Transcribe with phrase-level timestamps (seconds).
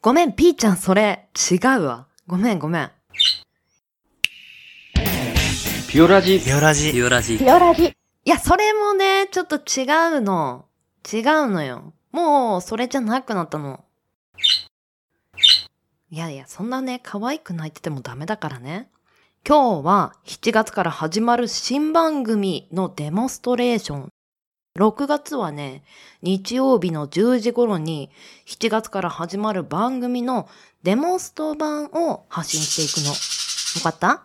[0.00, 2.06] ごめん、ピーちゃん、それ、違うわ。
[2.26, 2.90] ごめん、ごめん。
[5.90, 6.90] ピオラジビオラジ。
[6.90, 7.34] ビオラジ。
[7.34, 7.94] い
[8.24, 9.84] や、それもね、ちょっと違
[10.16, 10.64] うの。
[11.12, 11.92] 違うのよ。
[12.12, 13.84] もう、それじゃなくなったの。
[16.10, 18.88] いやいや、そんなね、可愛く泣いててもダメだからね。
[19.46, 24.12] 今日は7月から始まる新番組のデモンストレーション。
[24.78, 25.82] 6月はね、
[26.22, 28.08] 日曜日の10時頃に
[28.46, 30.48] 7月から始まる番組の
[30.82, 33.10] デモンスト版を発信していくの。
[33.10, 33.16] よ
[33.82, 34.22] かった？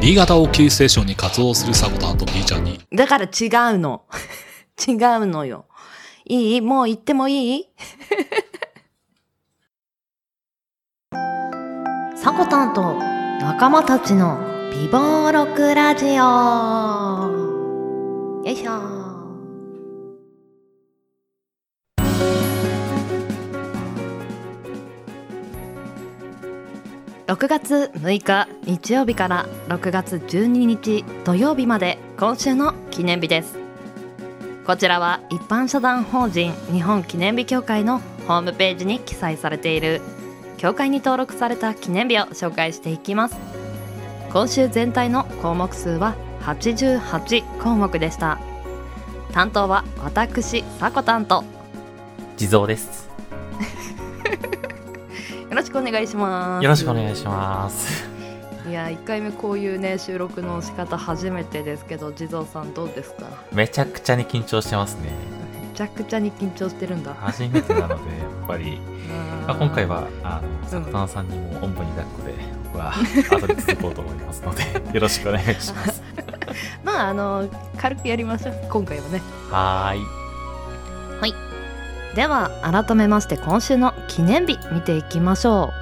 [0.00, 3.28] 新潟をキーステーションに活動するサコタンと B ちゃんにだから違
[3.74, 4.04] うの。
[4.86, 5.64] 違うのよ。
[6.24, 6.60] いい？
[6.60, 7.66] もう言ってもいい？
[12.16, 12.94] サコタンと
[13.40, 14.38] 仲間たちの
[14.70, 17.43] 美貌録ラジオ
[18.44, 18.72] よいしょ。
[27.26, 33.56] 6月6日日曜日から6月12日土曜日まで今週の記念日です。
[34.66, 40.02] こちらは一般社団法人日本記念日協会のホームページに記載されている
[40.58, 43.36] 協会に登録された記念日を紹介していきます。
[44.30, 48.38] 今週全体の項目数は88項目でした
[49.32, 51.42] 担当は私さこたんと
[52.36, 53.08] 地蔵です。
[55.50, 58.04] よろしくお願いしますよろしくお願いします。
[58.68, 63.26] いや1回目こういうね収録の仕方初めてですけど地蔵さんどうですか？
[63.52, 65.10] めちゃくちゃに緊張してますね。
[65.70, 67.98] めちゃくちゃに緊張してるんだ初めてなので、やっ
[68.46, 68.80] ぱり、
[69.46, 72.34] まあ、今回は、あの、うんサクタンさんにもおんぶに抱っこで、
[72.64, 72.92] 僕は
[73.30, 76.02] 後で続こうと思いますので、よろしくお願いします。
[76.84, 78.54] まああの軽くやりましょう。
[78.70, 79.22] 今回はね。
[79.50, 80.24] はーい。
[82.14, 85.72] では改めまして今週の記念日見ていきましょ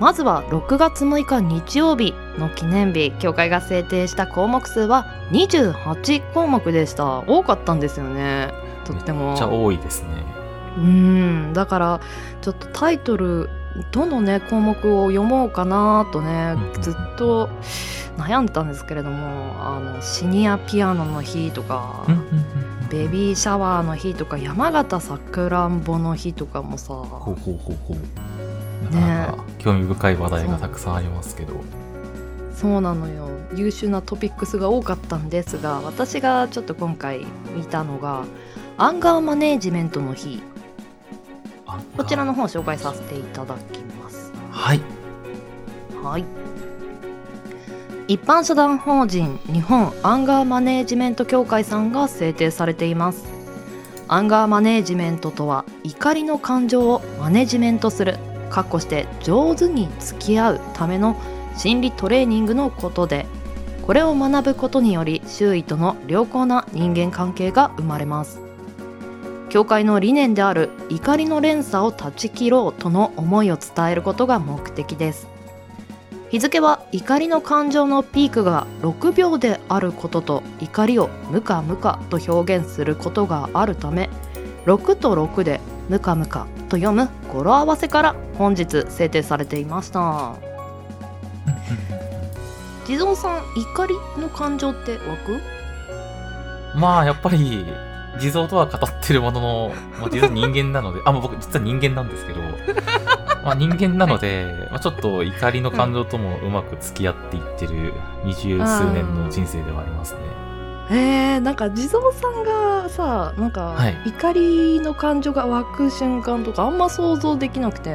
[0.00, 0.02] う。
[0.02, 3.10] まずは6月6日日曜日の記念日。
[3.18, 7.20] 協会が制定した項目数は28項目でした。
[7.26, 8.52] 多かったんですよね。
[8.84, 9.30] とっても。
[9.30, 10.08] めっちゃ多いですね。
[10.76, 11.52] うん。
[11.54, 12.00] だから
[12.42, 13.48] ちょっとタイトル
[13.90, 16.82] どのね項目を読もうかなとねうん。
[16.82, 17.48] ずっと
[18.18, 22.88] 悩んでたんですけれどもあのシニアピアノの日とかうんうんうんうん。
[22.90, 27.96] ベビーシャワーの日とか山形さくらんぼの日とかもさほうほうほうほう。
[28.92, 31.54] か興味深い話題がたくさんありますけど。
[32.54, 33.28] そうなのよ。
[33.54, 37.24] 優秀なトピックスが多かったんですが私がちょっと今回
[37.54, 38.24] 見たのが
[38.76, 40.42] アンガーマネージメントの日。
[41.66, 44.32] あこちらの方を紹介させていただきます。
[44.50, 44.80] はい。
[46.02, 46.47] はい
[48.08, 53.28] 一般社団法人日本アンガーマネージメント協会さんが制定されています。
[54.08, 58.16] アンガーマネージメントとは怒りの感情をマネジメントする
[58.48, 61.20] かっこして上手に付き合うための
[61.54, 63.26] 心理トレーニングのことで
[63.82, 68.40] これを学ぶことにより周囲との良好な人間関係が生まれます。
[69.50, 75.27] 協会の理念である怒りの連鎖を断ち切ろうとの思いを伝えることが目的です。
[76.30, 84.10] 日付は怒りの感情のピークが6秒であることと怒りをムカムカと表現することがあるため
[84.66, 90.34] 6と6でムカムカと読む語呂合わせから本日制定されていました。
[92.84, 95.40] 地蔵さん怒りの感情って湧く？
[96.78, 97.64] まあ、やっぱり、
[98.20, 102.40] 地蔵とは語ってるものの、まあ、実は人間なので、あ、もう僕実は人間なんですけど、
[103.44, 107.92] まあ人間なので、まあ、ちょっと怒りの感情ともうまく付き合っていってる
[108.24, 110.20] 二十数年の人生ではありますね。
[110.90, 113.96] えー、なんか地蔵さんがさなんか、はい。
[114.06, 117.90] 怒りの感情が湧く瞬間とかあんま想像できなくて。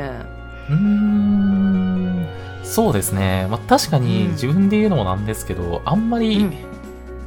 [0.70, 2.28] うーん、
[2.64, 3.48] そうですね。
[3.50, 4.32] まあ確かにうん。
[4.32, 6.54] 自分で言うのもなんですけど、あんまり、うん。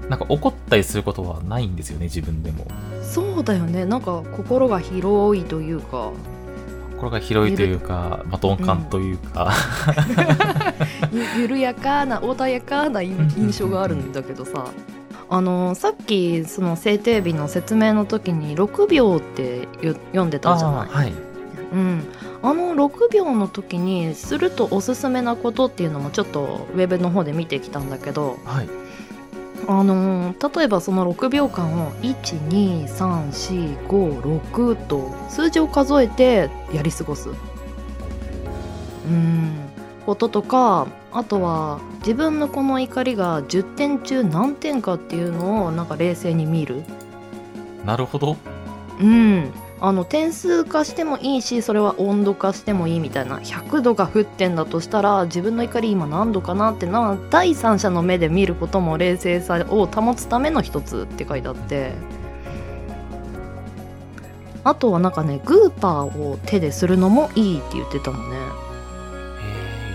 [0.08, 2.66] なんか怒ったりすることはないんですよね、自分でも。
[3.02, 3.84] そうだよね。
[3.84, 6.12] なんか心が広いというか
[6.96, 9.52] 心が広いというか、まあ鈍感というか、
[11.12, 14.66] ゆ緩やかな穏やかな印印象があるんだけどさ。
[15.28, 20.88] あのさっきその制定日の説明の時に6秒ってよ読んでたじゃない。
[20.88, 21.12] はい。
[21.72, 22.04] うん、
[22.42, 28.68] あの6秒の時にするとおすすめなことっていうのもちょっとウェブの方で見てきたんだけどはい。
[29.68, 37.28] あのー例えばその6秒間を12345と数字を数えてやり過ごす。
[37.30, 37.32] う
[39.10, 39.52] ん。
[40.04, 46.84] こととかあとは自分のこの怒りが10点中何点かっていうのをなんか冷静に見る。
[47.84, 48.36] なるほど。
[49.00, 49.50] うん
[49.80, 61.92] あの点数化してもいいしそれは温度化してもいいみたいな100度が降ってんだとしたら自分の怒り今何度かなってな第三者の目で見ることも冷静さを保つための一つって書いてあって。
[64.64, 68.36] あとはなんかねグーパーを手でするのもいいって言ってたのね。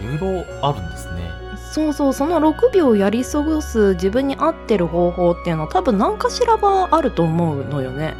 [0.02, 1.30] へえいろいろあるんですね。
[1.74, 8.16] そうそうその6秒やり過ごす自分に合ってる方法っていうのは多分何かしらはあると思うのよね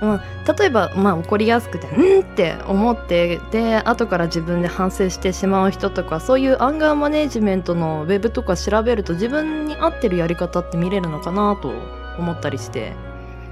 [0.00, 11.72] まあ、例えば、まあ、怒りやすくて「うん?」って思ってで後から自分で反省してしまう人とかそういうアンガーマネジメントのウェブとか調べると自分に合ってるやり方って見れるのかなと
[12.18, 12.92] 思ったりして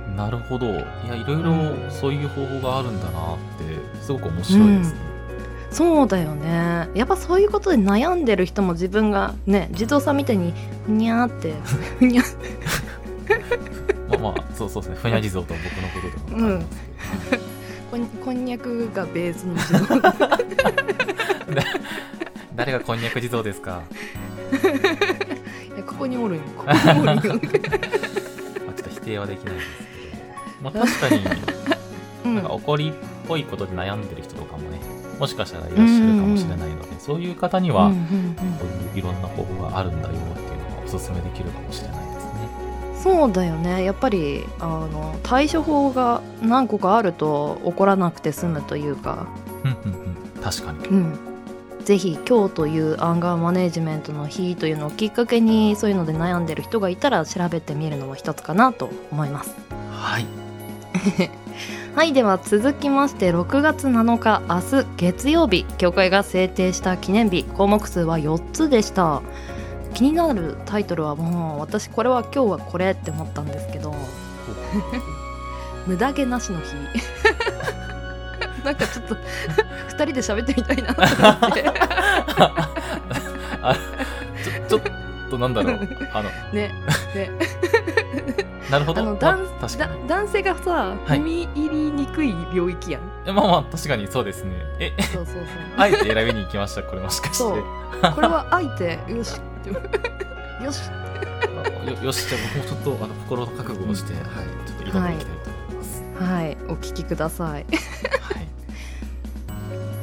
[0.08, 0.66] うんなるほど。
[0.66, 0.70] い
[1.08, 1.52] や、いろいろ
[1.90, 4.98] そういう方法があるんだなって、すごく面白いですね。
[5.70, 10.54] そうだよねやっぱそういうことで悩んでる人も自分がね地蔵さんみたいに
[10.86, 11.52] ふにゃーって
[11.98, 12.22] ふにゃ
[14.18, 14.98] まあまあ、そうそうですね。
[15.00, 16.48] ふにゃ地蔵と僕のことでも。
[16.48, 16.66] うん
[17.90, 20.02] こんこんにゃくがベースの地蔵
[22.56, 23.82] 誰がこんにゃく地蔵ですか？
[24.52, 29.84] いやここにおるんよここにおるんよ まあ、ちょっと否定はできないんですけ
[30.16, 30.70] ど。
[30.70, 31.24] まあ確かに、
[32.24, 32.92] うんなんか怒りっ
[33.28, 34.80] ぽいことで悩んでる人とかもね、
[35.20, 42.03] もしかしたらいらっしゃるかもしれないので、そういう方には、うんうんうんこういういろんな方法があるんだよっていうのがおすすめできるかもしれない。
[43.04, 49.26] そうだよねやっぱりあの対処法が何個かあると怒らなくて済むというか、
[49.62, 50.00] うんうん
[50.36, 50.42] うん。
[50.42, 50.86] 確かに。
[50.88, 51.18] うん、
[51.84, 59.54] ぜひ今日というアンガーマネジメントの日というのをきっかけにそういうので悩んでる人がいたら調べてみるのも一つかなと思います。
[59.90, 60.26] はい。
[61.94, 69.22] はいでは続きまして6月7日明日月曜日協会が制定した記念日項目数は4つでした
[69.94, 73.94] 気になるタイトルはもう私これは今日はこれって思ったんですけど
[75.86, 76.74] 無駄毛なしの日
[78.64, 81.08] なんかちょっと2人で喋ってみたいなと思
[81.52, 81.64] って
[83.62, 83.76] あ
[84.68, 84.88] ちょちょ
[85.26, 85.88] っとなんだろう。
[86.12, 86.72] あの、ね
[87.14, 87.30] ね
[88.70, 89.04] なるほど。
[89.04, 90.08] まああの男だ確かに。
[90.08, 90.70] 男性がさ
[91.04, 94.52] はい踏み入りにくい領域やん、えまあまあ、確かにそうですね。
[94.78, 95.36] え、そうそう
[95.76, 97.36] あえて選びに行きました、これもしかして。
[97.36, 97.62] そう
[98.02, 99.40] そうこれはあえてよし
[99.72, 100.90] よし。
[101.86, 104.22] よよし、じゃあもうちょっとあの心の覚悟をして、はい、
[104.66, 106.02] ちょっと挑んでいきたいと思います。
[106.18, 106.56] はい。
[106.68, 107.50] お聞きください。
[107.50, 107.64] はい。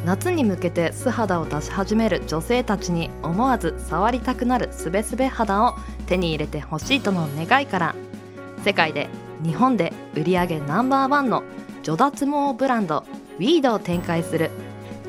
[0.05, 5.75] 夏に向けて素肌を出し始める女性たちに思わず触りたくなるすべすべ肌を
[6.07, 7.95] 手に入れてほしいとの願いから
[8.63, 9.09] 世界で
[9.43, 11.43] 日本で売り上げナンバーワンの
[11.83, 13.05] 除脱毛ブランド
[13.37, 14.49] ウィードを展開する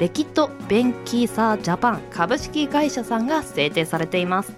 [0.02, 4.52] レキッド・ベンキーサー・ジャパン株式会社さんが制定されています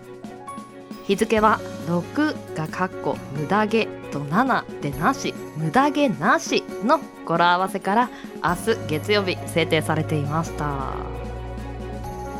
[1.06, 8.10] 日付は6がかっこ無駄毛と7でなし無駄毛なしの語呂合わせから
[8.42, 10.94] 明日月曜日制定されていました、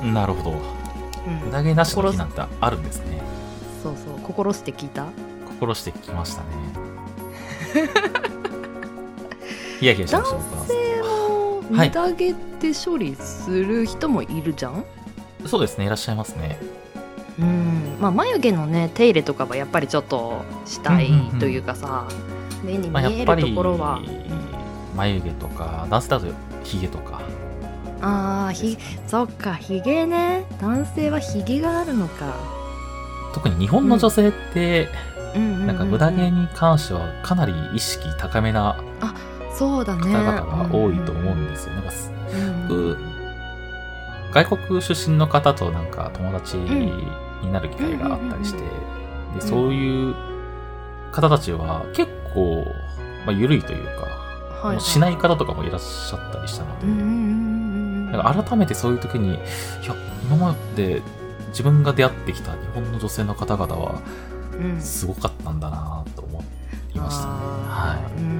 [0.02, 0.56] なるほど。
[1.26, 3.20] うん無駄毛なしの日なんてあるんですね。
[3.82, 5.08] そうそう心して聞いた？
[5.58, 6.48] 心してきましたね。
[9.80, 10.93] ヒヤヒヤしました、僕は。
[11.68, 11.88] 性もはい。
[11.88, 14.84] 無駄毛って処理する人もいるじゃん、
[15.46, 16.58] そうですね、いらっしゃいますね。
[17.38, 17.96] うん。
[18.00, 22.06] まあ眉毛のね手入れとかはやっぱりちょっとしたいというかさ、
[22.64, 24.00] 目にまあ、見えるとやっぱりころは、
[24.96, 26.26] 眉毛とか、男性だと
[26.62, 27.20] ヒゲとか。
[28.00, 30.44] ああひそっかひげね。
[30.60, 32.34] 男性はひげがあるのか。
[33.32, 34.88] 特に日本の女性って、
[35.34, 35.66] うんうんうんうん。
[35.66, 38.76] なんか無駄毛に関してはかなり意識高めな
[39.54, 40.12] そうだね。
[40.12, 41.74] 方々が多いと思うんですよ。
[41.74, 42.68] なんかすうん。
[42.68, 42.98] 僕
[44.32, 48.60] 外国出身の方となんか友達になる機会があったりして、
[49.34, 50.14] でそういう
[51.12, 52.64] 方たちは結構、
[53.24, 54.76] まあ、緩いというか、はいはい。
[54.76, 57.44] もうしない方とかもいらっしゃったりしたので、うんうんうんうん
[58.14, 59.40] なんか改めてそういう時に、いや、
[60.22, 61.02] 今まで
[61.48, 64.00] 自分が出会ってきた日本の女性の方々は
[64.52, 64.80] うん。
[64.80, 66.44] すごかったんだなと思
[66.94, 67.32] いましたね。
[67.32, 67.36] う
[67.68, 68.33] はん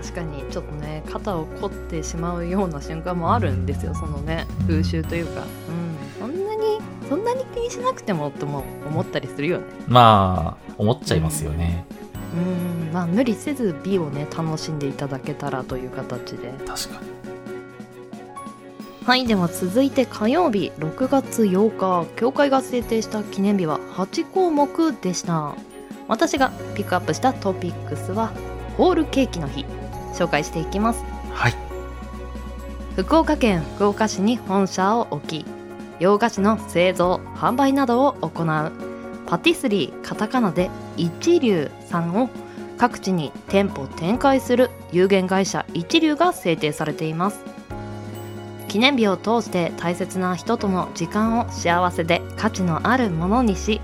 [0.00, 6.78] 確かにちょっとね肩を凝ってしまうような瞬間もあるんですよそのねうん風習というか、うん、そんなに
[7.08, 9.64] そんなに気にしなくてもとも思ったりするよね。
[9.88, 9.90] い。
[9.90, 11.86] まあ、思っちゃいますよね。
[12.34, 12.92] うん。
[12.92, 16.52] まあ無理せず美をね楽しんでいただけたらという形で。
[16.66, 17.08] 確かに。
[19.06, 22.06] はいでは続いて火曜日6月8日。
[22.14, 25.54] 協会が制定した記念日は8項目でした。
[26.08, 28.32] 私がピックアップしたトピックスは
[28.76, 29.64] ホールケーキの日
[30.18, 31.54] 紹介していきますはい。
[32.96, 35.46] 福岡県福岡市に本社を置き
[36.00, 38.72] 洋菓子の製造販売などを行う
[39.26, 42.30] パティスリーカタカナで一流さんを
[42.76, 47.44] 各地に店舗展開する有限会社一流が制定されています
[48.68, 53.80] 記念日を通して大切な人との時間を幸せで価値のあるものにし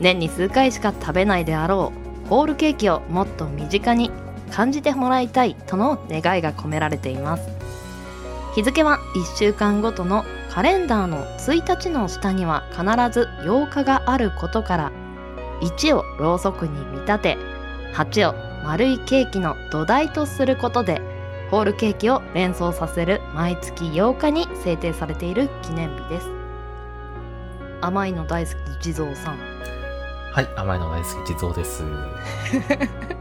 [0.00, 1.92] 年に数回しか食べないであろ
[2.24, 4.10] うホールケーキをもっと身近に
[4.52, 7.48] 感じてもらいたいとの願いが込められています。
[8.54, 14.92] 日付は1週間ごとのカレンダーの1日の下には必ず8日があることから
[15.60, 17.38] 1をろうそくに見立て
[17.92, 18.34] 8を
[18.64, 21.02] 丸いケーキの土台とすることで
[21.50, 26.28] ホールケーキを連想させる毎月8日に制定されている記念日です。
[27.80, 29.38] 甘いの大好き地蔵さん。
[30.32, 31.84] はい、甘いの大好き地蔵です。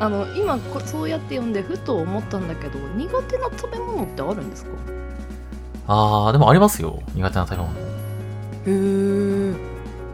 [0.00, 4.70] あの今こそうやって読んでふと思ったんだけど苦手な食べ物ってあるんですか？
[5.86, 7.02] あー、でもありますよ。
[7.14, 7.70] 苦手な食べ物。
[7.70, 7.74] へ
[8.66, 9.54] え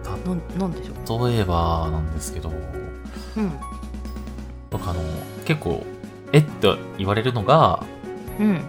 [0.02, 2.52] たなんなんでしょ例えばなんですけど、う
[3.36, 3.52] うん
[4.70, 5.00] 僕あの、
[5.44, 5.84] 結構、
[6.32, 7.82] えって言われるのが、
[8.38, 8.60] うん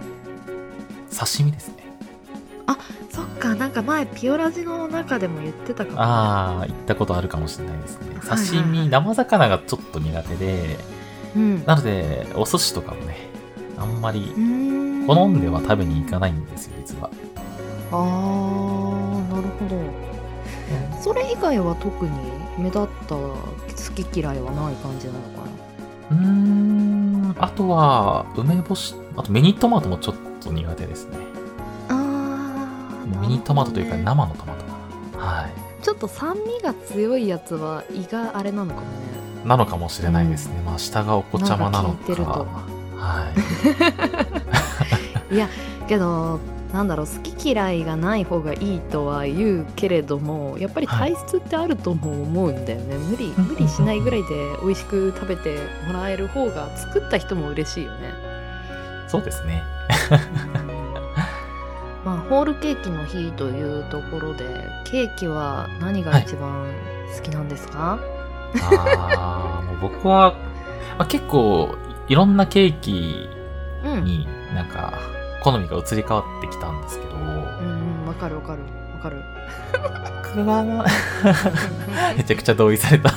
[1.09, 1.75] 刺身ですね。
[3.11, 8.05] そっかなんか前ピオラジの中でも言ってたかもあー、行ったことあるかもしれないですね。
[8.07, 10.77] はいはいはい刺身、生魚がちょっと苦手で、
[11.35, 13.17] うんなので、お寿司とかもね、
[13.77, 17.09] あんまりうーん好んでは食べに行かないんですよ、実は。
[17.91, 22.11] あーなるほどそれ以外は特に
[22.57, 23.35] 目立った好
[23.95, 25.27] き嫌いはない感じなのか
[26.11, 31.17] うーん、あとは、梅干し、あとミニトマトもちょっと苦手ですね。
[31.89, 34.71] なあーミニトマトというかなるほ生のトマトか
[35.17, 35.25] な。
[35.25, 35.53] はい。
[35.83, 38.87] ちょっと酸味が強いやつは胃があれなのかもね
[39.45, 40.61] なのかもしれないですね。
[40.65, 42.45] まあ、下がお子ちゃまなのか。
[42.95, 43.33] は
[45.29, 45.35] い。
[45.35, 45.47] いや
[45.87, 46.39] けど
[46.73, 54.27] なんだろう好き嫌いがない方がいいとは言うけれどもやっぱり体質ってあるとも思うんだよね、無理無理しないぐらいで
[54.61, 55.57] 美味しく食べて
[55.87, 58.13] もらえる方が作った人も嬉しいよね
[59.09, 59.61] そうですね。
[62.05, 64.45] まあホールケーキの日というところで
[64.85, 66.65] ケーキは何が一番
[67.15, 67.99] 好きなんですか、
[68.59, 70.33] ああ、もう僕は、
[70.97, 71.75] まあ、結構、
[72.07, 73.29] いろんなケーキ
[73.83, 74.93] うん、になんか、
[75.43, 77.25] 好みが移り変わってきたんですけど、うんう
[78.05, 78.61] んわかるわかる
[78.93, 79.23] わかる
[80.35, 80.85] 僕は、
[82.17, 83.11] めちゃくちゃ同意された。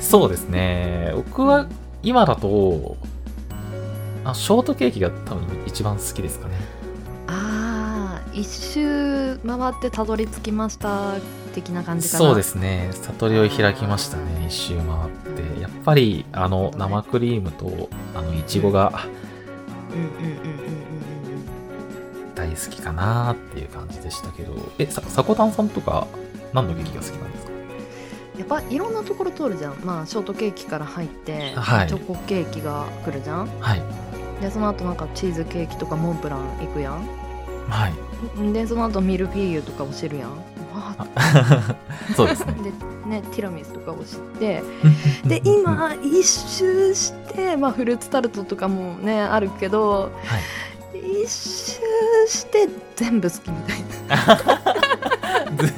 [0.00, 1.12] そうですね。
[1.14, 1.66] 僕は
[2.02, 2.96] 今だと、
[4.24, 6.54] あショートケーキが多分一番好きですかね。
[7.26, 11.14] ああ一周回ってたどり着きました
[11.54, 12.90] 的な感じかなそうですね。
[12.92, 14.44] 悟りを開きましたね。
[14.46, 15.60] 一周回って。
[15.62, 18.92] やっぱり、あの、生クリームと、あの、いちごが
[22.34, 26.06] 大好きかなっていう感じでしたけど、え、さ、さこたんさんとか、
[26.52, 27.52] 何のケーキが好きなんですか？
[27.52, 27.54] うん
[28.36, 33.82] やっぱいろんなところ通るじゃんまあショートケーキから入って、はいチョコケーキが来るじゃんはい。
[34.40, 37.06] でその後なんかチーズケーキとかモンブラン行くやん
[37.68, 38.52] はい。
[38.52, 40.30] でその後ミルフィーユとかを知るやん
[42.16, 42.54] そうですね。
[43.04, 44.62] でねティラミスとかを知って
[45.24, 51.22] で今一周してまあフルーツタルトとかもねあるけどはい。
[51.24, 51.80] 一周
[52.28, 53.84] して全部好きみたい
[55.58, 55.72] ず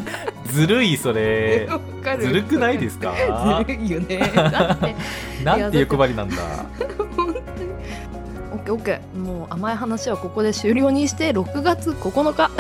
[0.61, 1.69] ずるい、それ。
[2.21, 3.13] ずるくないですか？
[3.67, 4.19] ずるいよね。
[4.35, 4.95] だって
[5.45, 6.37] なんて欲張りなんだ。
[8.53, 9.19] オッケーオッケー。
[9.19, 12.51] もう甘い話はここで終了にして6月9日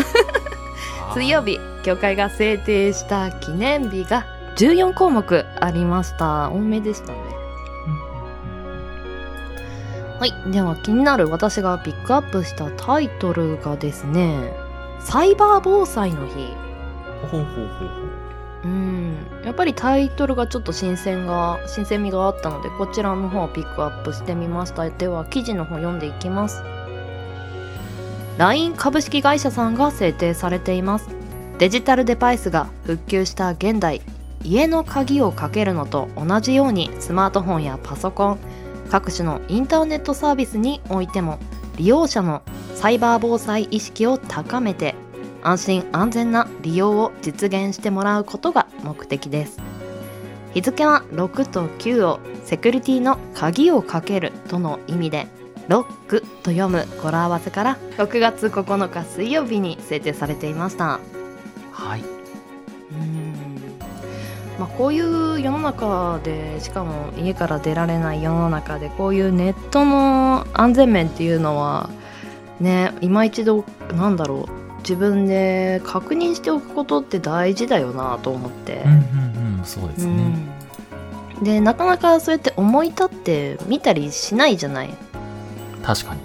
[1.16, 4.26] 水曜日協会が制定した記念日が
[4.58, 6.50] 14項目ありました。
[6.50, 7.18] 多めでしたね。
[10.20, 10.52] はい。
[10.52, 14.52] では気になる私がピックアップしたタイトルがですね
[15.00, 16.35] サイバー防災の日。
[17.30, 18.66] ほうほうほうほう。
[18.66, 19.16] うん。
[19.42, 24.90] やっぱりタイトルがちょっと新鮮が新鮮味があったのでこちらの方をピックアップしてみました。
[24.90, 26.62] では記事の方読んでいきます
[28.38, 31.08] LINE 株式会社さんが制定されています。
[31.58, 34.02] デジタルデバイスが復旧した現代
[34.42, 38.38] 家の鍵をかけるのと同じようにスマートフォンやパソコン
[38.90, 41.38] 各種のインターネットサービスにおいても
[41.76, 42.42] 利用者の
[42.74, 44.94] サイバー防災意識を高めて
[45.42, 49.58] 安心安全な利用を実現してもらうことが目的です。
[50.52, 55.26] 日付は6と9をセキュリティの鍵をかけるとの意味で
[55.68, 61.00] ロックと読む語呂合わせから6月9日水曜日に制定されていました。
[61.73, 62.00] はい。
[62.00, 62.04] う
[63.04, 63.26] ん。
[64.58, 71.90] まあ、こういう世の中でしかも家から出られない世の中でこういうネットの安全面っていうのは
[72.58, 78.82] ね今一度なんだろう自分で確認しておくことって大事だよなと思って。
[78.85, 80.12] うんうんうん、そうですね。
[81.38, 81.44] うん。
[81.44, 84.94] でなかなかそうやって思い立って見たりしないじゃない
[85.86, 86.20] 確かに。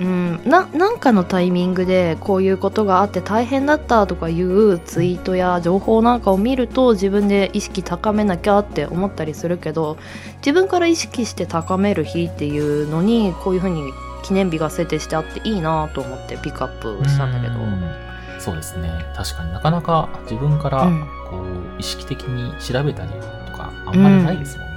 [0.00, 9.98] うん、ななんかのタイミングでこういうことがあって大変だったとかいうツイートや情報なんかを見ると自分で意識高めなきゃって思ったりするけど
[10.38, 13.92] 自分から意識して高める日っていうのにこういうふうに
[14.22, 17.54] 記念日が設定してあっていいなと思ってピックアップしたんだけど。
[17.60, 18.90] うんそうですね。
[19.14, 23.18] 確かになかなか自分からうんこう意識的に調べたりと
[23.54, 24.69] かあんまりないですもんね。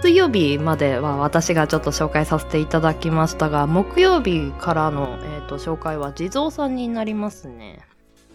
[0.00, 7.80] 水曜日までは私がちょっと紹介させていただきましたが木曜日からの、えー、と紹介は地蔵さんになりますね。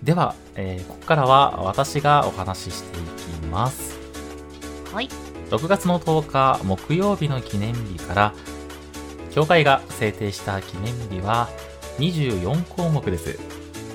[0.03, 3.97] では、えーここからは私がお話ししていきます。
[4.93, 5.09] はい、
[5.49, 8.33] 6月の10日木曜日の記念日から
[9.31, 11.49] 教会が制定した記念日は
[11.97, 13.39] 24項目です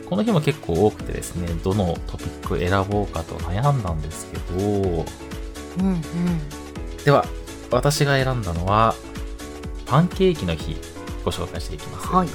[0.06, 6.04] この日も結構多くてですねどのトピック選ぼうかと悩んだんですけどうんうん
[7.04, 7.24] では
[7.70, 8.94] 私が選んだのは
[9.86, 10.76] パンケーキの日
[11.24, 12.28] ご紹介していきます、はい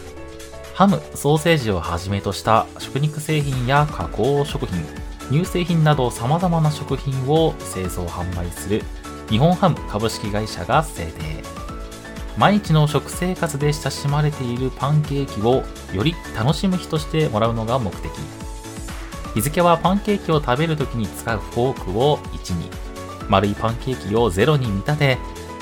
[0.74, 4.84] ハム、ソーセージをはじめとした食肉製品や加工食品、
[5.30, 8.82] 乳製品など様々な食品を製造販売する
[9.30, 11.44] 日本ハム株式会社が制定。
[12.40, 15.64] 毎日の食生活で親しまれているパンケーキを
[15.96, 18.12] より楽しむ日としてもらうのが目的。
[19.36, 22.72] 日付はパンケーキを食べるときに使うフォークを1に、
[23.30, 25.18] 丸いパンケーキを0に見立て、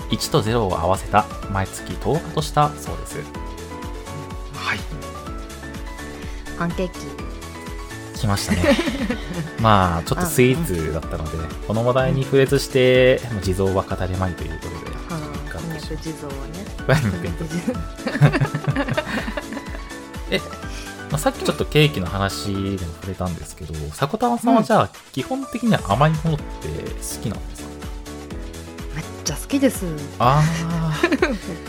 [0.10, 3.18] 1と0を合わせた毎月10日としたそうです。
[4.54, 4.80] はい。
[6.58, 7.00] パンケーキ
[8.22, 8.78] 来ましたね
[9.60, 11.38] まあちょっとスイーツだったので、
[11.68, 15.20] この話題に触れずしてもう地蔵は語れまいということでは
[15.52, 16.66] ガッとしい、地蔵はね。
[16.88, 17.46] ワインの弁当
[18.20, 18.32] まあ、
[21.22, 22.52] さっきちょっとケーキの話で
[22.84, 27.70] も触れたんですけど迫田さんはじゃあ基本的には甘いものって好きなんですか、
[28.96, 29.86] めっちゃ好きです。
[30.18, 30.42] あ
[31.04, 31.12] めっ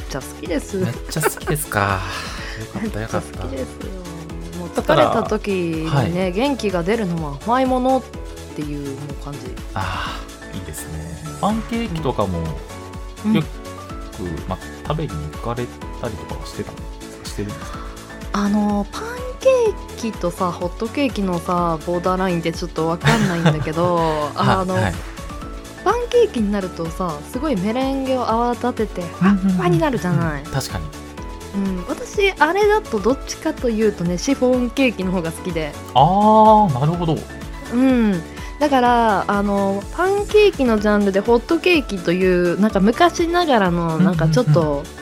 [0.08, 0.78] ちゃ好きです。
[0.78, 2.00] あめっちゃ好きですか。
[2.60, 3.90] よかめったよかっ好きですよ。
[4.58, 8.02] もう疲れた時にね、元気が出るのは甘いものっ
[8.56, 9.40] ていうもう感じ。
[9.40, 10.18] たあ
[10.54, 11.14] あいいですね。
[11.42, 12.38] パンケーキとかも
[13.26, 13.34] うん。
[13.34, 13.46] よく、
[14.48, 15.66] まあ、食べに行かれ
[16.00, 16.72] たりとかはしてた
[17.28, 17.78] してるんですか？
[18.32, 19.02] あのパン
[19.42, 24.94] ケーキとさホットケーキのさボーダーラインってちょっとわかんないんだけど あの、はい。
[25.84, 30.84] パンケーキになるとさすごいメレンゲを泡立ててふわっふわになるじゃない、確かに。
[31.54, 35.72] うん、私あれだとどっちかというとねシフォンケーキの方が好きで。
[35.94, 37.18] ああなるほど。
[37.74, 38.22] うん。
[38.60, 44.84] だからあのパンケーキのジャンルでホットケーキというなんか昔ながらのなんかちょっと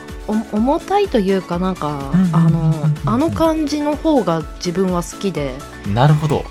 [0.51, 2.73] 重たいというかなんかうんうんうんあの
[3.05, 5.53] あの感じの方が自分は好きで。
[5.93, 6.45] なるほど。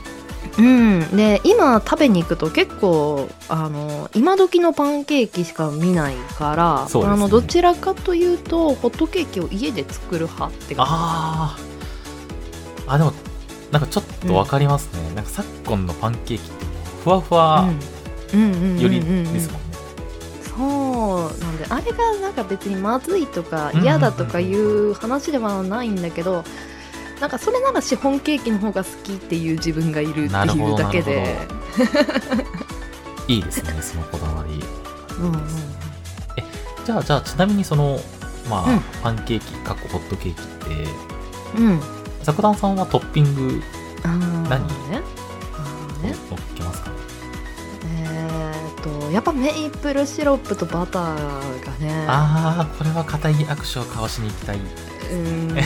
[0.59, 1.17] うん。
[1.17, 7.07] で今食べに行くと結構あの今時のパンケーキしか見ないから、ね。
[7.07, 10.93] あのどちらかというとホットケーキを家で作る派って感じ。
[10.93, 12.93] あー。
[12.95, 13.13] あでも
[13.71, 17.69] なんかちょっとわかりますね、なんか昨今のパンケーキってもうふわふわ
[18.33, 18.81] うんうんうんうんうん。
[18.81, 19.05] よりで
[19.39, 19.77] すもんね、
[20.43, 20.90] そう
[21.41, 26.45] なんであれがなんか別にまずいとか嫌だとかいう話ではないんだけど、
[27.21, 30.31] なんかそれならシフォンケーキの方が好きっていう自分がいるっていう
[30.77, 31.37] だけで。
[33.29, 34.63] いいですねそのこだわり。
[35.19, 35.71] うんうん
[36.85, 38.01] じゃあじゃあちなみにその
[38.49, 38.81] まあ、うん。
[39.03, 40.45] パンケーキかっこホットケーキっ
[40.85, 40.89] て
[41.59, 41.81] うん。
[42.23, 43.63] 桜壇さんはトッピング
[44.03, 44.49] 何？
[44.49, 45.01] ね。
[46.03, 46.50] ね乗っけますかえ
[49.11, 52.05] やっぱメイプルシロップとバターがね。
[52.09, 54.61] ああこれは固い握手を交わしに行きたい。
[55.13, 55.49] うん。
[55.49, 55.61] 来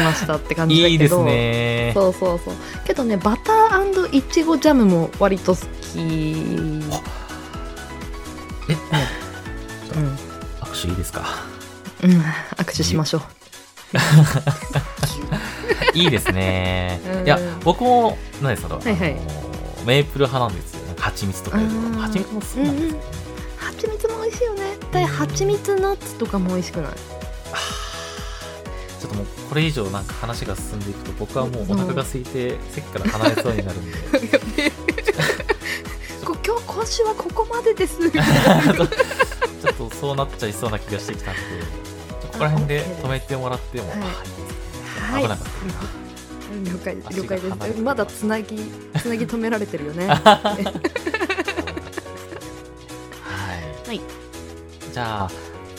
[0.00, 1.92] ましたって感じだ いいですけどね。
[1.94, 2.54] そうそうそう。
[2.84, 5.98] けどねバターいちごジャムも割と好き。
[5.98, 6.82] うん
[8.68, 8.76] え？
[10.60, 11.22] 握手いいですか
[12.02, 12.22] うん、
[12.56, 13.22] 握手しましょう。
[15.94, 17.00] いいですね。
[17.20, 17.26] うん。
[17.26, 19.16] いや僕も何ですか、はいはい。
[19.84, 22.92] メープル派なんです蜂蜜とかよりも蜂蜜もそうなんですよ。
[22.92, 23.00] ね、
[23.58, 24.60] 蜂蜜も美味しいよね。
[24.92, 26.92] だい蜂蜜ナッツとかも美味しくない？
[29.00, 33.96] ちょっともうこれ以上なんか話が進んでいくと僕はもうお腹が空いて席から離れそうになるんで。
[36.24, 37.96] こ 今日今週はここまでです。
[38.10, 38.22] ちょ
[39.70, 41.40] っとそうなっちゃいそうな気がしてきたんで
[42.32, 45.22] ここら辺で止めてもらっても、はい。
[45.22, 46.09] 危なかった
[46.64, 47.08] 了解です。
[47.08, 47.80] 足了解です。
[47.80, 48.56] まだつなぎ
[48.98, 50.06] つなぎ止められてるよね。
[50.08, 50.14] は
[53.84, 54.00] い、はい
[54.92, 55.30] じゃあ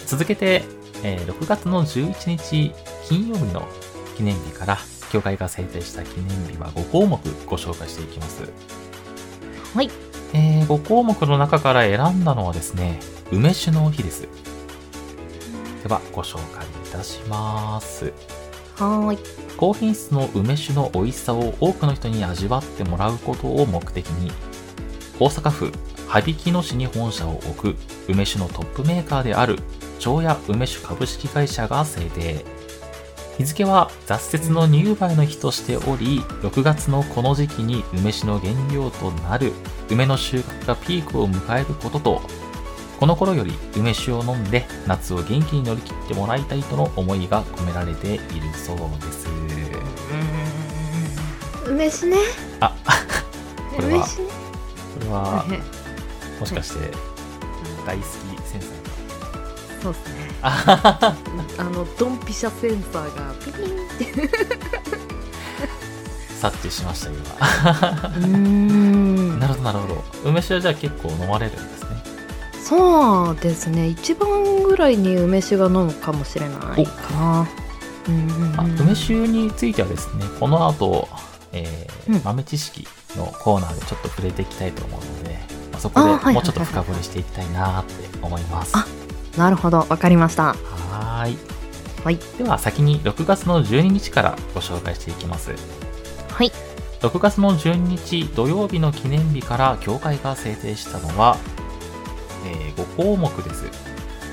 [0.06, 0.64] 続けて、
[1.04, 2.74] えー6月の11日
[3.08, 3.68] 金曜日の
[4.16, 4.78] 記念日から
[5.12, 8.44] 教会が制定した記念日は5項目ご紹介していきます
[9.74, 9.90] はい
[10.34, 13.00] えー、5項目の中から選んだのはですね、
[13.32, 14.28] 梅酒の日です。
[15.84, 18.14] では、ご紹介いたします。
[18.82, 19.20] はい
[19.58, 24.32] 高品質の梅酒の美味しさを多くの人に味わってもらうことを目的に、
[25.20, 25.72] 大阪府
[26.08, 27.76] 羽曳野市に本社を置く
[28.10, 29.60] 梅酒のトップメーカーである
[30.00, 32.44] 長屋梅酒株式会社が制定。
[33.38, 39.54] 日付は雑雪の入梅の日としており、6月のこの時期に梅酒の原料となる
[39.92, 42.22] 梅の収穫がピークを迎えることと、
[43.02, 48.22] この頃より梅酒を飲んで夏を元気に乗り切ってもらいたいとの思いが込められている
[48.54, 49.28] そうです。
[51.66, 52.18] 梅酒ね
[52.60, 52.76] あ、
[53.76, 54.10] これはこ
[55.00, 56.92] れはえもしかして
[57.88, 58.08] 大好き
[58.48, 61.16] センサーそうですね あ
[61.74, 64.30] のドンピシャセンサーがピピンって
[66.40, 68.20] 察知しました今。
[69.40, 70.04] なるほどなるほど。
[70.24, 71.81] 梅酒はじゃあ結構飲まれるんですね。
[72.72, 73.88] そうですね。
[73.90, 77.48] 一番ぐらいに梅酒が飲むかもしれないかな。
[78.08, 78.80] うんうんあうん。
[78.80, 81.10] 梅酒についてはですね、この後、
[81.52, 82.22] えーうん。
[82.24, 85.38] 豆知識のコーナーでちょっと触れていきたいと思うので、
[85.74, 88.72] まあそこでもうちょっと深掘りしていきたいなって思います。
[88.74, 88.88] あ
[89.38, 89.80] なるほど。
[89.80, 90.54] わかりました。
[90.54, 91.38] はーい。
[92.06, 92.20] はい。
[92.38, 95.52] では先に6月の12日からご紹介していきます。
[96.30, 96.54] はい。
[97.02, 101.36] 6月の12日土曜日の記念日から協会が制定したのは、
[102.46, 103.66] え5項目です。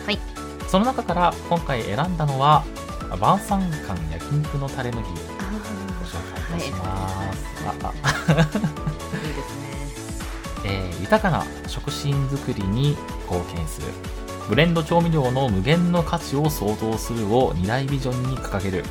[0.05, 0.19] はい。
[0.69, 2.65] その中から今回選んだのは、
[3.21, 5.15] 晩餐館焼肉のタレの日、ご
[6.05, 7.47] 紹介いたします。
[7.67, 7.93] ああ。
[9.27, 10.65] いいですね。
[10.65, 12.95] えー豊かな食品作りに
[13.31, 13.87] 貢献する。
[14.47, 18.85] ブレンド調味料の無限の価値を創造するを二大ビジョンに掲げる。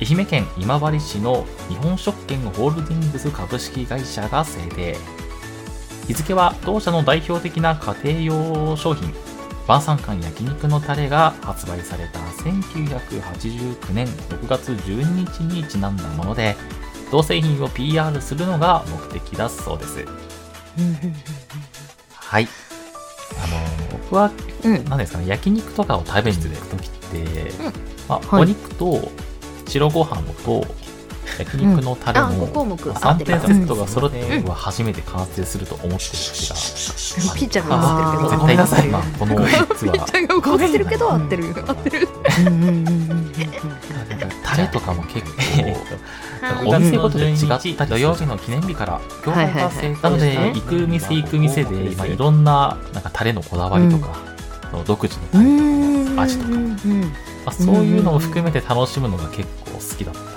[0.00, 4.96] 愛媛県今治市の日本食券ホールディングス株式会社が制定
[6.06, 9.12] 日付は同社の代表的な家庭用商品
[9.66, 16.54] 晩餐館焼肉のタレが発売された1989年6月12日にちなんだもので
[17.10, 20.04] 同製品を PR するのが目的だそうです。
[22.12, 22.48] はい。
[23.38, 24.30] あの、僕は、
[24.64, 24.84] うん。
[24.86, 27.52] 何ですかね、焼肉とかを食べに行くときって、
[28.08, 28.42] まあはい。
[28.42, 29.10] お肉と
[29.68, 30.64] 白ご飯と
[31.38, 38.30] 焼肉のタレあの5項目3点セットが揃ってうんは初めて完成すると思ってる節が、ピーちゃんが怒ってるけど。
[38.30, 42.08] 絶対合ってるまあこの3つはピーちゃんが怒ってるけど合ってる合ってる
[42.40, 43.32] うんうんうんうんうん。
[44.42, 45.30] タレとかも結構
[46.42, 54.14] はいお店ごとで違ったり土曜日の記念日から業界が制なので行く店行く店で、まあ、いろんななんかタレのこだわりとか、
[54.70, 56.20] その独自のタうレん。
[56.20, 57.00] 味とかうんうん
[57.44, 60.35] まあ、そういうのを含めて楽しむのが結構好きだった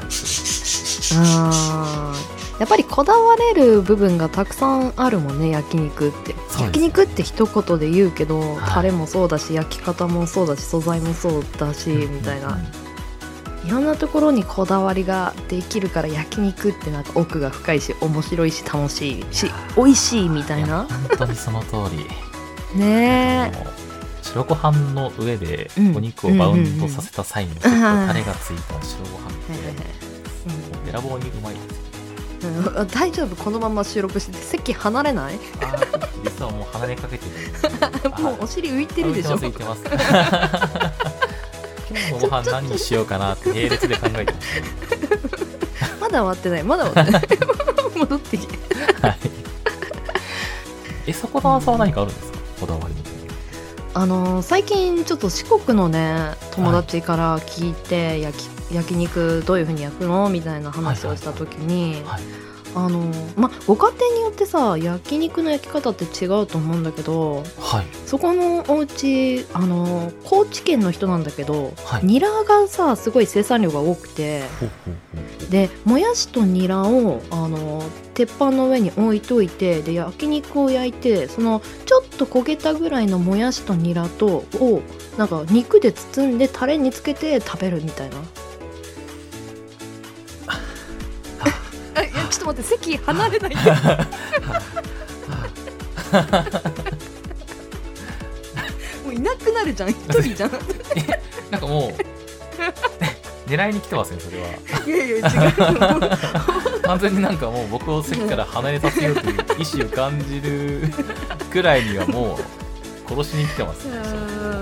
[1.15, 6.35] やっぱりこだわれる部分がたくさんあるもんね焼肉って。
[6.59, 8.59] 焼肉って一言で言うけど、はい。
[8.71, 12.89] タレもそうだし焼き方もそうだし素材もそうだし、るみたいな、うん
[13.65, 22.05] いろんなところにこだわりができるから焼肉ってなんか奥が深いし面白いし楽しいし美味しいみたいやな本当にその通り。
[22.79, 23.71] ねあの
[24.21, 29.33] 白ご飯の上でうんお肉をバウンドさせた際のちょっとタレがついた白ご飯っ
[29.99, 30.08] て
[30.45, 31.53] もうべらぼうにうまい。
[31.55, 31.79] ですよ
[32.41, 33.35] うんうん大丈夫？
[33.35, 35.35] このまま収録してて席離れない？
[35.61, 39.37] あー実はもう離れかけてるもうお尻浮いてるでしょ？
[39.37, 39.83] 浮いてます
[41.89, 44.69] 今日のご飯何にしようかなって並列で考えてましたね。
[45.99, 46.63] まだ終わってない。
[46.63, 47.27] まだ終わってない。
[47.97, 48.57] 戻ってきて。
[49.01, 49.17] はい。
[51.07, 52.37] えそこのさんは何かあるんですか？
[52.61, 53.19] こだわりみたいな
[54.01, 60.29] あのー最近ちょっと四国のね友達から聞いて、焼き焼肉どういう風に焼くの？
[60.29, 62.21] みたいな話をした時に、はい
[62.75, 67.85] あのーまご家庭によってさ焼肉の焼き方って違うと思うんだけどはい。
[68.05, 72.05] そこのお家あのー高知県の人なんだけど、はい。
[72.05, 74.43] ニラがさすごい生産量が多くて
[75.49, 84.83] でもやしとニラをあの鉄板の上に置いといてで焼肉を焼いてそのちょっと焦げたぐらいのもやしとニラとを
[85.17, 88.17] なんか肉で包んでタレにつけて食べるみたいな。
[92.49, 93.49] 待って席離れない。
[93.51, 93.55] で
[99.05, 99.89] もういなくなるじゃん。
[99.89, 100.51] 一人じゃん。
[101.51, 101.91] なんかもう
[103.49, 104.47] 狙いに来てますねそれは。
[104.85, 105.21] いやいや違う。
[106.01, 106.09] よ
[106.83, 110.91] 完全になんかもう僕を席から離れさせようという意思を感じる
[111.51, 112.39] くらいにはも
[113.07, 113.97] う殺しに来てますね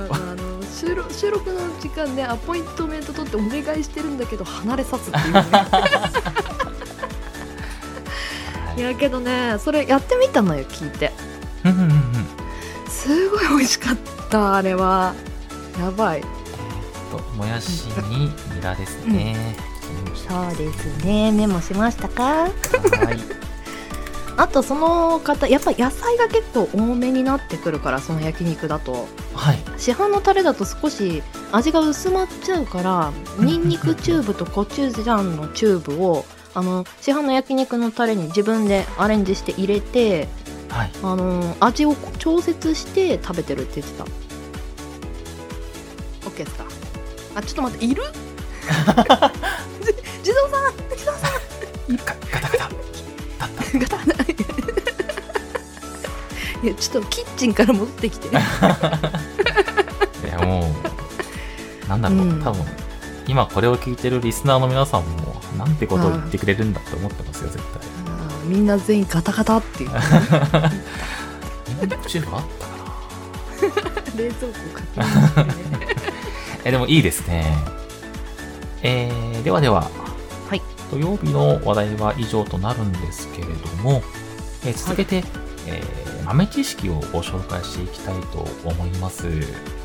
[0.10, 5.40] あの収録収録の時間でアポイントメント取ってお願いしてるんだけど離れさすっていうね。
[5.42, 6.34] は
[8.78, 11.12] いいやけどねそれやってみたのよ聞いて
[11.66, 12.00] うんうんうんうん。
[12.90, 13.96] すごい美味しかっ
[14.30, 15.14] たあれは
[15.80, 16.22] やばい
[17.12, 19.56] ともやしにニラですね。
[20.28, 22.24] そうですねメモしましたか？
[22.24, 22.50] はい。
[24.36, 29.60] あとその方やっぱ野菜が結構多めになってくるからその焼肉だとはい。
[29.78, 40.28] 市販のタレだと少し味が薄まっちゃうからニンニクチューブとコチュジャンのチューブをあの市販の焼肉のタレに自分でアレンジして入れて
[40.70, 40.92] はい。
[41.04, 44.06] あの味を調節して食べてるって言ってた。
[46.30, 46.66] OK ですか？
[47.36, 48.04] あちょっと待っている？
[50.24, 51.32] じ地蔵さん地蔵さん。
[51.96, 52.58] ガガタガタ。
[52.58, 52.70] だっ
[53.40, 53.64] た。
[53.80, 54.24] ガタガタ
[56.64, 58.28] いやちょっとキッチンから戻ってきて。
[58.28, 58.42] いや
[60.46, 60.70] も
[61.86, 62.42] う、なんだろう、うん。
[62.44, 62.66] 多分、
[63.28, 67.82] 今これを聞いてるリスナーの皆さんも、なんてことを言ってくれるんだって思ってますよ、絶対。
[68.46, 69.96] みんな全員ガタガタっていうニ
[71.86, 72.78] ンニクチューブあったか
[74.16, 74.58] な冷蔵庫
[75.02, 75.48] ね。
[76.64, 77.58] え、でもいいですね。
[78.84, 79.90] えー、ではでは、
[80.50, 80.62] はい。
[80.92, 84.02] 土曜日の話題は以上となるんですけれども、
[84.66, 85.24] えー続けて、
[85.68, 89.28] えー豆知識をご紹介していきたいと思います。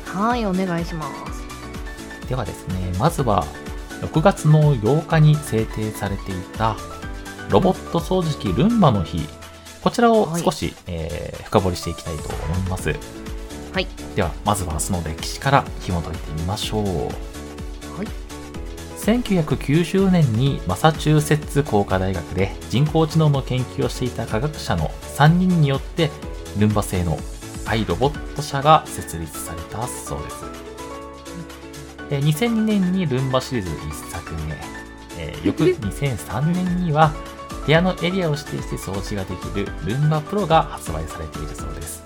[0.05, 2.27] はいお願いします。
[2.27, 3.45] ではですね、まずは、
[4.03, 6.75] 6月の8日に制定されていた、
[7.49, 9.27] ロボット掃除機ルンバの日。
[9.81, 12.89] こちらを少し、えー深掘りしていきたいと思います。
[12.89, 13.87] はい。
[14.15, 16.83] では、まずはその歴史から紐解いてみましょう。
[16.83, 18.07] はい。
[18.97, 26.09] 1990年にマサチューセッツ工科大学で人工知能の研究をしていた科学者の3人によって、
[26.57, 27.19] ルンバ製の
[27.65, 30.62] アイロボット社が設立されたそうです。
[32.13, 34.55] えー2002年にルンバシリーズ1作目、
[35.17, 37.11] えー翌2003年には
[37.65, 42.03] 部屋のエリアを指定して掃除ができるルンバプロが発売されているそうです。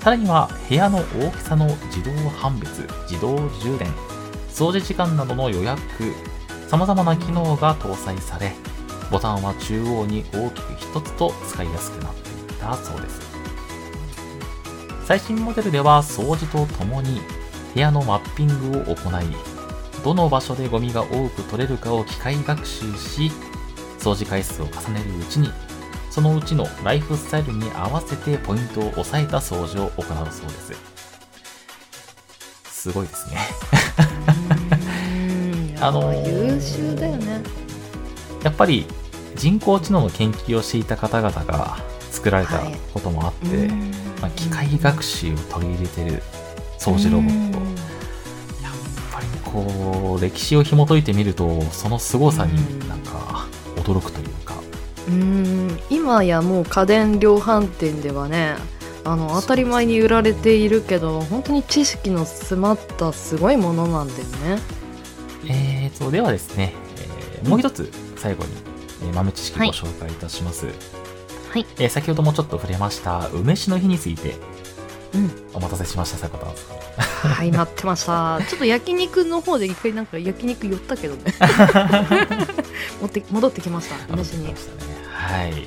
[0.00, 3.88] さらには部屋の大きさの自動判別、自動充電、
[4.48, 5.82] 掃除時間などの予約、
[6.68, 8.52] 様々な機能が搭載され、
[9.10, 13.20] ボタンは中央に大きく一つと使いやすくなっていたそうです。
[15.04, 17.20] 最新モデルでは掃除とともに
[17.76, 19.26] 部屋のマッピングを行い、
[20.02, 23.30] どの場所でゴミが多く取れるかを機械学習し、
[23.98, 25.50] 掃除回数を重ねるうちに、
[26.10, 30.72] そのうちのライフスタイルに合わせてポイントを抑えた掃除を行うそうです。
[32.64, 33.36] すごいですね。
[35.74, 37.42] うん あのー優秀だよね
[38.42, 38.86] やっぱり
[39.34, 41.76] 人工知能の研究をしていた方々が
[42.10, 42.58] 作られた
[42.94, 43.68] こともあって、
[44.22, 46.22] まあ、機械学習を取り入れてる
[46.78, 47.58] 掃除ロボット。
[48.62, 48.72] やっ
[49.12, 54.54] ぱりこう、歴史を紐解いてみると、その凄さになんか驚くというか、
[55.08, 55.78] うん。
[55.90, 58.56] 今やもう家電量販店ではね
[59.04, 64.60] あの当たり前に売られているけど本当に知識の詰まったすごいものなんだよね。
[65.48, 68.50] えーと、ではですね、えーもう一つ最後に、
[69.02, 70.66] えー豆知識をご紹介いたします。
[71.50, 71.66] はい。
[71.78, 74.34] えー先ほどもちょっと触れました、梅酒の日について、
[75.16, 76.76] うんお待たせしました、坂田さん。
[77.30, 81.34] はい待ってましたちょっと焼肉の方で一回なんか焼肉寄ったけどね
[83.00, 84.54] 持って戻ってきました梅酒に。
[85.12, 85.66] はい。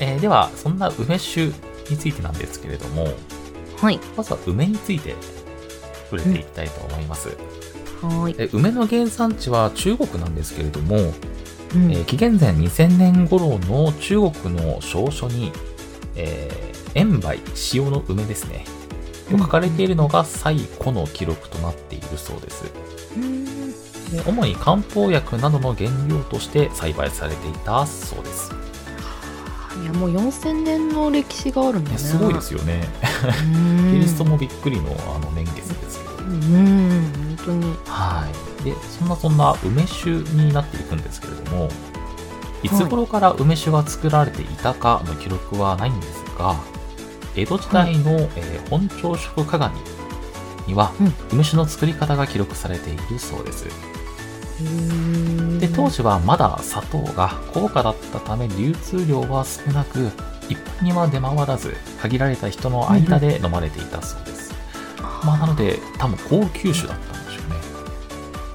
[0.00, 1.46] えーでは、そんな梅酒
[1.90, 3.08] についてなんですけれども、
[3.80, 5.14] はいまずは梅について
[6.10, 7.28] 触れていきたいと思います。
[8.02, 15.52] はい、え梅の原産地は中国なんですけれども、うんえー紀元前2000年頃の中国の証書に、
[16.14, 17.38] えー塩梅、
[17.74, 18.64] 塩の梅ですね。
[19.30, 22.64] と書かれているのが最古の記録となっているそうです。
[23.16, 23.44] うん
[24.10, 28.52] で主に漢方薬などの原料として栽培されていたそうです。
[29.82, 32.88] いやもう4000年の歴史があるんだねねすごいですよね。
[33.52, 36.24] うんキリストもびっくりのあの年月ですけど。
[36.24, 38.26] うん本当には
[38.62, 38.64] い。
[38.64, 41.68] で、そんなそんな梅酒になっていくんですけれども、
[42.62, 46.56] いつ頃から梅酒が作られていたかの記録はないんですが、
[47.36, 49.74] 江戸時代の、えー本朝食鏡
[50.66, 53.66] には、うん梅酒の作り方が記録されているそうです。
[55.60, 60.10] で、で当時はまだ砂糖が高価だったため流通量は少なく、
[60.48, 64.54] 一般には出回らず、限られた人の間で飲まれていたそうです。
[65.24, 67.40] まあ、なので、多分高級酒だったんでしょ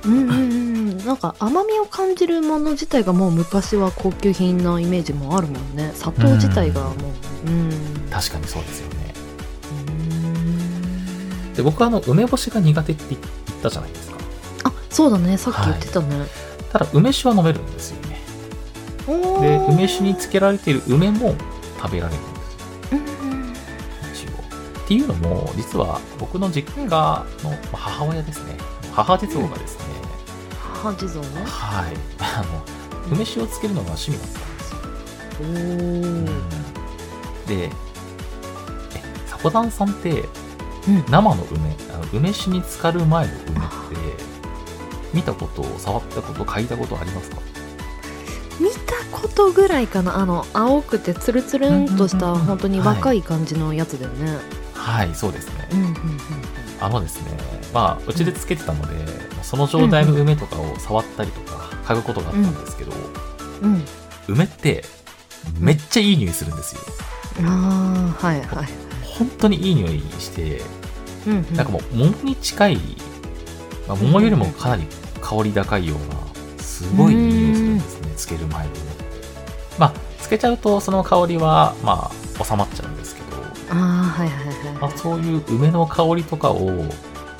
[0.10, 0.22] うね。
[0.26, 0.72] うんうんうん
[1.06, 7.31] なんか甘みを感じるもの自体がもう昔は高級品のイメージもあるもんね砂糖自体がもううん
[8.10, 9.14] 確かにそうですよね。
[9.88, 9.92] う
[11.50, 13.22] んで、僕はあの、梅干しが苦手って言っ
[13.62, 14.18] たじゃないですか。
[14.66, 16.26] あそうだねさっき言ってたね、
[16.72, 18.20] ただ、梅酒は飲めるんですよね。
[19.42, 21.36] で、梅酒につけられている梅も
[21.82, 24.32] 食べられるんですよ。
[24.34, 24.52] うん
[24.84, 27.26] っていうのも、実は僕の実家のま
[27.74, 28.58] あ母親ですね。
[28.94, 29.86] 母地蔵がですね、
[30.60, 31.22] 母地蔵？
[31.22, 31.94] ねはい。
[32.20, 32.62] あの、
[33.16, 34.80] 梅酒をつけるのが趣味だったんですよ。
[35.40, 36.61] おー
[37.56, 37.72] で、え、
[39.28, 40.24] サコダンさんって、
[40.88, 41.06] うん。
[41.10, 43.58] 生の梅、あの梅酒に浸かる前の梅って、
[45.14, 47.38] 見たこと、触ったこと、嗅いだことありますか？
[48.60, 48.78] 見た
[49.12, 50.18] ことぐらいかな。
[50.18, 52.46] あの青くてツルツルンとしたうんうんうんうん。
[52.48, 54.38] 本当に若い感じのやつだよね、
[54.74, 55.68] はい、そうですね。
[55.74, 55.94] うんうんうん
[56.80, 57.38] あのですね、
[57.74, 59.06] まあ、うちでつけてたので、
[59.44, 62.92] その状態の梅とかを触ったりとか、嗅ぐことがあったんですけど、
[63.62, 63.74] うん。
[63.74, 63.86] うん。
[64.28, 64.84] 梅って、
[65.60, 66.82] めっちゃいい匂いするんですよ。
[67.44, 68.68] ああはいはい。
[69.04, 70.62] 本当にいい匂いして、
[71.28, 71.56] うんうん。
[71.56, 72.76] なんかもう桃に近い、
[73.88, 74.88] まあ、桃よりもかなり
[75.22, 76.00] 香り高いよう
[76.58, 79.04] な、すごいいい匂いするんですね、つける前の梅って。
[79.78, 83.28] まあ、つけちゃうとその香りは、まあ、収まっちゃうんですけど、
[83.70, 84.74] ああはいはいはい。
[84.82, 86.70] まあ、そういう梅の香りとかを、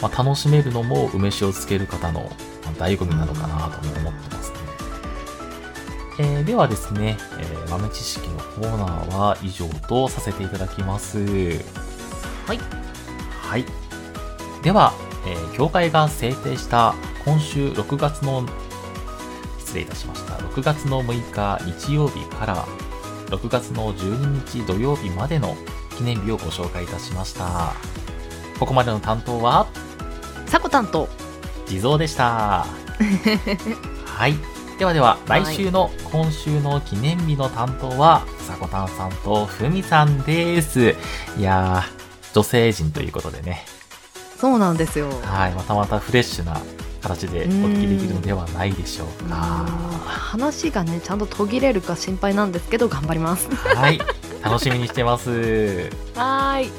[0.02, 2.28] まあ、楽しめるのも梅酒をつける方の、ま
[2.86, 4.41] あ、醍醐味なのかなとも思ってます。
[4.41, 4.41] ね。
[6.20, 11.20] えーではですね、えー豆知識のコーナーは以上とさせていただきます。
[11.20, 12.60] はい。
[13.42, 13.66] はい。
[14.62, 14.94] では、
[15.26, 16.96] えー協会が制定した
[17.26, 18.46] 今週6月の、
[19.60, 20.34] 失礼いたしました。
[20.36, 22.66] 6月の6日日曜日から
[23.28, 25.56] 6月の12日土曜日までの
[25.98, 27.74] 記念日をご紹介いたしました。
[28.60, 29.68] ここまでの担当は、
[30.48, 31.08] さこたんと
[31.66, 32.66] 地蔵でした。
[34.06, 34.36] はい。
[34.82, 40.96] ではでは、はい来週の今週の記念日の担当は、さこたんさんとふみさんです。
[41.38, 43.64] いやー、女性陣ということでね、
[44.40, 46.60] そうなんですよはい、またまたフレッシュな
[47.04, 49.36] 形でお聞きできるのではないでしょううんか。
[49.36, 54.00] 話がねちゃんと途切れるか心配なんですけど頑張りますはい、
[54.42, 55.30] 楽しみにしてます。
[56.18, 56.72] はーい